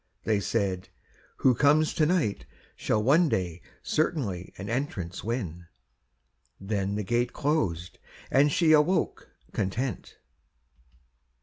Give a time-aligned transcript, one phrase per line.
[0.23, 0.89] They said,
[1.37, 5.67] "Who comes to night Shall one day certainly an entrance win;"
[6.59, 7.99] Then the gate closed
[8.31, 10.17] and she awoke content.